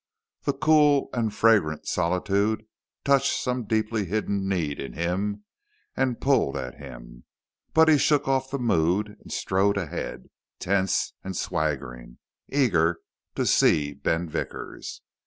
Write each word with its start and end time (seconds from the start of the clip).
The 0.45 0.53
cool 0.53 1.11
and 1.13 1.31
fragrant 1.31 1.87
solitude 1.87 2.65
touched 3.05 3.39
some 3.39 3.65
deeply 3.65 4.05
hidden 4.05 4.49
need 4.49 4.79
in 4.79 4.93
him 4.93 5.43
and 5.95 6.19
pulled 6.19 6.57
at 6.57 6.73
him, 6.79 7.25
but 7.75 7.87
he 7.87 7.99
shook 7.99 8.27
off 8.27 8.49
the 8.49 8.57
mood 8.57 9.09
and 9.21 9.31
strode 9.31 9.77
ahead, 9.77 10.31
tense 10.57 11.13
and 11.23 11.37
swaggering, 11.37 12.17
eager 12.49 12.99
to 13.35 13.45
see 13.45 13.93
Ben 13.93 14.27
Vickers. 14.27 15.03